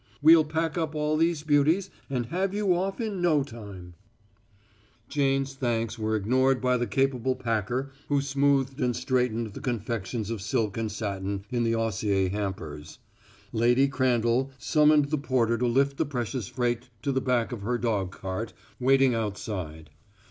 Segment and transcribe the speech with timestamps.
[0.19, 3.93] We'll pack up all these beauties and have you off in no time."
[5.09, 5.53] [Illustration: Lady Crandall beamed upon Jane.] Jane's
[5.93, 10.75] thanks were ignored by the capable packer who smoothed and straightened the confections of silk
[10.75, 12.97] and satin in the osier hampers.
[13.53, 17.77] Lady Crandall summoned the porter to lift the precious freight to the back of her
[17.77, 19.91] dogcart, waiting outside.